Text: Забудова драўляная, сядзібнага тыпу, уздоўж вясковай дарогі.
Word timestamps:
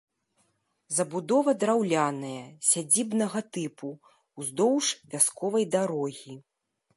Забудова 0.97 1.53
драўляная, 1.63 2.45
сядзібнага 2.69 3.39
тыпу, 3.59 3.93
уздоўж 4.41 4.85
вясковай 5.13 5.65
дарогі. 5.79 6.35